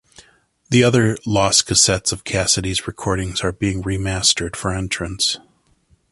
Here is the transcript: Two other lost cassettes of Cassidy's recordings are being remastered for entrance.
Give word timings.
Two 0.71 0.83
other 0.83 1.15
lost 1.27 1.67
cassettes 1.67 2.11
of 2.11 2.23
Cassidy's 2.23 2.87
recordings 2.87 3.41
are 3.41 3.51
being 3.51 3.83
remastered 3.83 4.55
for 4.55 4.71
entrance. 4.73 5.37